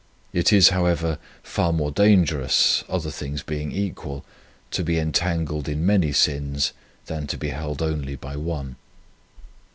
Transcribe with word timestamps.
It 0.33 0.51
is, 0.51 0.69
however, 0.69 1.19
far 1.43 1.71
more 1.71 1.91
dangerous, 1.91 2.83
other 2.89 3.11
things 3.11 3.43
being 3.43 3.71
equal, 3.71 4.25
to 4.71 4.83
be 4.83 4.97
entangled 4.97 5.69
in 5.69 5.85
many 5.85 6.11
sins 6.11 6.73
than 7.05 7.27
to 7.27 7.37
be 7.37 7.49
held 7.49 7.83
only 7.83 8.15
by 8.15 8.35
one. 8.35 8.77